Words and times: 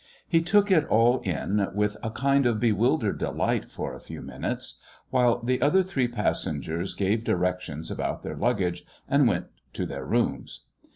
He 0.27 0.41
took 0.41 0.71
it 0.71 0.83
all 0.87 1.19
in 1.19 1.67
with 1.75 1.95
a 2.01 2.09
kind 2.09 2.47
of 2.47 2.59
bewildered 2.59 3.19
delight 3.19 3.69
for 3.69 3.93
a 3.93 3.99
few 3.99 4.19
minutes, 4.23 4.79
while 5.11 5.37
the 5.43 5.61
other 5.61 5.83
three 5.83 6.07
passengers 6.07 6.95
gave 6.95 7.23
directions 7.23 7.91
about 7.91 8.23
their 8.23 8.35
luggage 8.35 8.83
and 9.07 9.27
went 9.27 9.45
to 9.73 9.85
their 9.85 10.03
rooms. 10.03 10.61